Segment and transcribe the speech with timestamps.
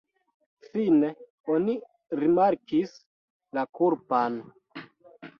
[0.67, 1.09] Fine
[1.55, 1.75] oni
[2.21, 2.95] rimarkis
[3.57, 4.39] la kulpan.